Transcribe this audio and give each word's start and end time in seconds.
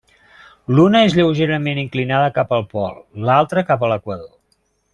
L'una 0.77 1.01
és 1.09 1.17
lleugerament 1.17 1.81
inclinada 1.83 2.31
cap 2.39 2.55
al 2.57 2.65
pol, 2.73 2.97
l'altra 3.29 3.65
cap 3.69 3.85
a 3.89 3.93
l'equador. 3.93 4.33